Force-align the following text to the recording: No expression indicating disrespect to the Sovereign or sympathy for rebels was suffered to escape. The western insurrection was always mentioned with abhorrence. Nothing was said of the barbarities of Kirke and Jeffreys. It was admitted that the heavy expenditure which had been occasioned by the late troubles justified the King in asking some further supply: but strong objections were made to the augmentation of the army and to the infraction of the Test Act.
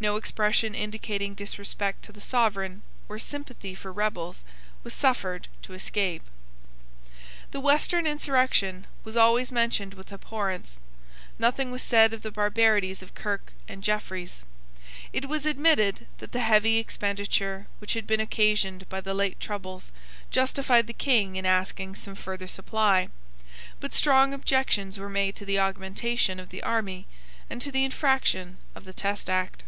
No 0.00 0.16
expression 0.16 0.74
indicating 0.74 1.34
disrespect 1.34 2.02
to 2.04 2.12
the 2.12 2.20
Sovereign 2.20 2.82
or 3.08 3.18
sympathy 3.18 3.74
for 3.74 3.90
rebels 3.90 4.44
was 4.82 4.92
suffered 4.92 5.48
to 5.62 5.72
escape. 5.72 6.22
The 7.52 7.60
western 7.60 8.06
insurrection 8.06 8.86
was 9.02 9.16
always 9.16 9.50
mentioned 9.50 9.94
with 9.94 10.12
abhorrence. 10.12 10.78
Nothing 11.38 11.70
was 11.70 11.82
said 11.82 12.12
of 12.12 12.20
the 12.20 12.30
barbarities 12.30 13.00
of 13.00 13.14
Kirke 13.14 13.54
and 13.66 13.82
Jeffreys. 13.82 14.42
It 15.14 15.26
was 15.26 15.46
admitted 15.46 16.06
that 16.18 16.32
the 16.32 16.40
heavy 16.40 16.76
expenditure 16.76 17.66
which 17.78 17.94
had 17.94 18.06
been 18.06 18.20
occasioned 18.20 18.86
by 18.90 19.00
the 19.00 19.14
late 19.14 19.40
troubles 19.40 19.90
justified 20.30 20.86
the 20.86 20.92
King 20.92 21.36
in 21.36 21.46
asking 21.46 21.94
some 21.94 22.14
further 22.16 22.48
supply: 22.48 23.08
but 23.80 23.94
strong 23.94 24.34
objections 24.34 24.98
were 24.98 25.08
made 25.08 25.34
to 25.36 25.46
the 25.46 25.58
augmentation 25.60 26.38
of 26.38 26.50
the 26.50 26.62
army 26.62 27.06
and 27.48 27.62
to 27.62 27.72
the 27.72 27.86
infraction 27.86 28.58
of 28.74 28.84
the 28.84 28.92
Test 28.92 29.30
Act. 29.30 29.62